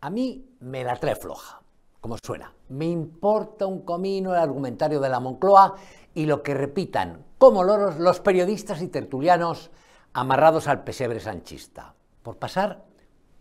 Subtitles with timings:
[0.00, 1.60] A mí me la trae floja,
[2.00, 2.54] como suena.
[2.68, 5.74] Me importa un comino el argumentario de la Moncloa
[6.14, 9.72] y lo que repitan como loros los periodistas y tertulianos
[10.12, 11.94] amarrados al pesebre sanchista.
[12.22, 12.84] Por pasar,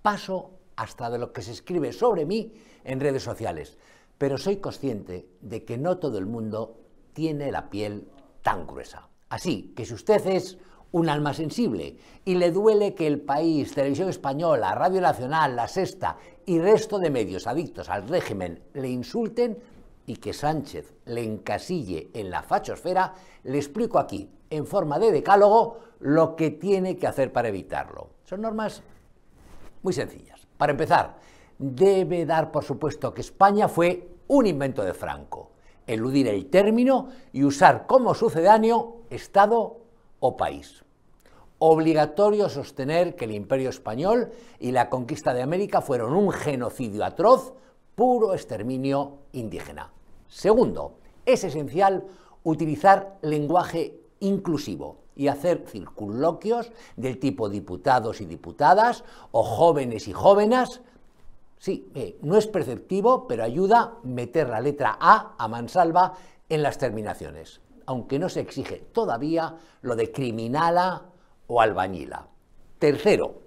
[0.02, 3.78] paso hasta de lo que se escribe sobre mí en redes sociales,
[4.18, 6.80] pero soy consciente de que no todo el mundo
[7.14, 8.10] tiene la piel
[8.42, 9.10] tan gruesa.
[9.30, 10.58] Así que si usted es
[10.92, 11.96] un alma sensible
[12.26, 17.10] y le duele que el país, Televisión Española, Radio Nacional, La Sexta y resto de
[17.10, 19.58] medios adictos al régimen le insulten
[20.06, 25.80] y que Sánchez le encasille en la fachosfera, le explico aquí, en forma de decálogo,
[26.00, 28.12] lo que tiene que hacer para evitarlo.
[28.24, 28.82] Son normas
[29.84, 30.48] muy sencillas.
[30.58, 31.18] Para empezar,
[31.58, 35.52] debe dar por supuesto que España fue un invento de Franco,
[35.86, 39.87] eludir el término y usar como sucedáneo Estado
[40.20, 40.84] o país.
[41.60, 47.54] Obligatorio sostener que el imperio español y la conquista de América fueron un genocidio atroz,
[47.96, 49.92] puro exterminio indígena.
[50.28, 52.06] Segundo, es esencial
[52.44, 60.82] utilizar lenguaje inclusivo y hacer circunloquios del tipo diputados y diputadas o jóvenes y jóvenes.
[61.58, 66.14] Sí, eh, no es perceptivo, pero ayuda meter la letra A a mansalva
[66.50, 71.06] en las terminaciones aunque no se exige todavía lo de criminala
[71.48, 72.28] o albañila.
[72.78, 73.42] Tercero,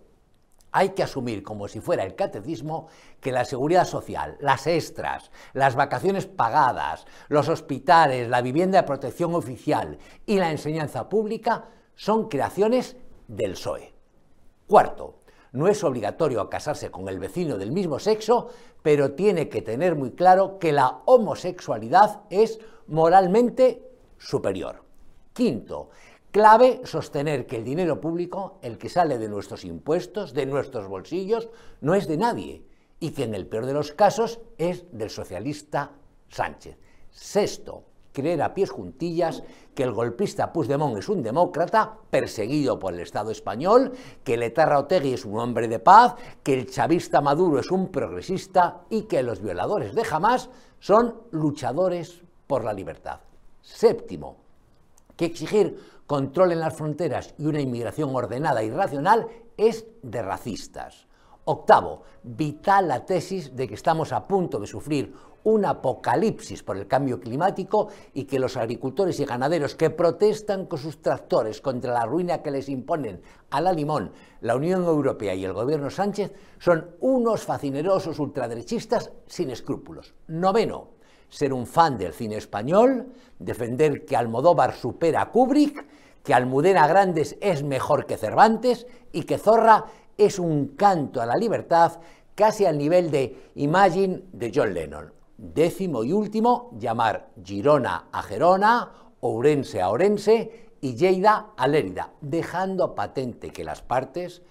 [0.72, 2.88] hay que asumir como si fuera el catecismo
[3.20, 9.34] que la seguridad social, las extras, las vacaciones pagadas, los hospitales, la vivienda de protección
[9.34, 12.96] oficial y la enseñanza pública son creaciones
[13.28, 13.92] del PSOE.
[14.66, 15.20] Cuarto,
[15.52, 18.48] no es obligatorio casarse con el vecino del mismo sexo,
[18.82, 23.89] pero tiene que tener muy claro que la homosexualidad es moralmente
[24.20, 24.84] superior.
[25.32, 25.88] Quinto,
[26.30, 31.48] clave sostener que el dinero público, el que sale de nuestros impuestos, de nuestros bolsillos,
[31.80, 32.62] no es de nadie
[33.00, 35.92] y que en el peor de los casos es del socialista
[36.28, 36.76] Sánchez.
[37.10, 39.42] Sexto, creer a pies juntillas
[39.74, 43.92] que el golpista Puigdemont es un demócrata perseguido por el Estado español,
[44.22, 47.88] que el etarra Otegui es un hombre de paz, que el chavista Maduro es un
[47.88, 53.20] progresista y que los violadores de Hamas son luchadores por la libertad.
[53.62, 54.36] Séptimo,
[55.16, 59.26] que exigir control en las fronteras y una inmigración ordenada y racional
[59.56, 61.06] es de racistas.
[61.44, 66.86] Octavo, vital la tesis de que estamos a punto de sufrir un apocalipsis por el
[66.86, 72.04] cambio climático y que los agricultores y ganaderos que protestan con sus tractores contra la
[72.04, 74.12] ruina que les imponen a la limón
[74.42, 80.14] la Unión Europea y el gobierno Sánchez son unos facinerosos ultraderechistas sin escrúpulos.
[80.28, 80.99] Noveno,
[81.30, 83.06] ser un fan del cine español,
[83.38, 85.86] defender que Almodóvar supera a Kubrick,
[86.22, 89.86] que Almudena Grandes es mejor que Cervantes y que Zorra
[90.18, 92.00] es un canto a la libertad
[92.34, 95.12] casi al nivel de Imagine de John Lennon.
[95.38, 102.94] Décimo y último, llamar Girona a Gerona, Ourense a Orense y Lleida a Lérida, dejando
[102.94, 104.42] patente que las partes,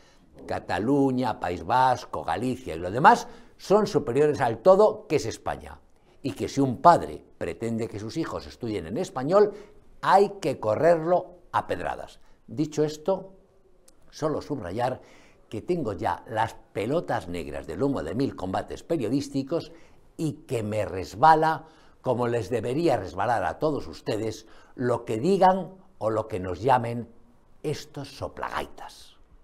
[0.48, 5.80] Cataluña, País Vasco, Galicia y lo demás, son superiores al todo que es España
[6.22, 9.54] y que si un padre pretende que sus hijos estudien en español,
[10.02, 12.20] hay que correrlo a pedradas.
[12.48, 13.34] Dicho esto,
[14.10, 15.02] solo subrayar
[15.50, 19.72] que tengo ya las pelotas negras del humo de mil combates periodísticos
[20.18, 21.66] y que me resbala,
[22.02, 27.10] como les debería resbalar a todos ustedes, lo que digan o lo que nos llamen
[27.64, 29.09] estos soplagaitas.